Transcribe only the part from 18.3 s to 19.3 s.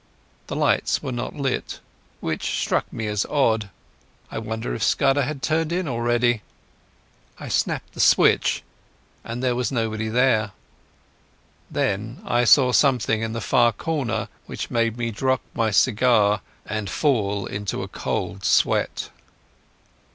sweat.